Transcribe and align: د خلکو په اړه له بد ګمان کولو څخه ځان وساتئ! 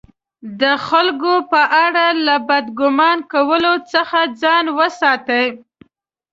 د 0.61 0.63
خلکو 0.87 1.33
په 1.51 1.61
اړه 1.85 2.07
له 2.27 2.35
بد 2.47 2.65
ګمان 2.79 3.17
کولو 3.33 3.73
څخه 3.93 4.19
ځان 4.41 4.65
وساتئ! 4.77 5.47